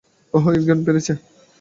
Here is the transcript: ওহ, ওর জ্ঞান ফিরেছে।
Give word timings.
ওহ, 0.33 0.45
ওর 0.47 0.55
জ্ঞান 0.65 0.79
ফিরেছে। 0.85 1.13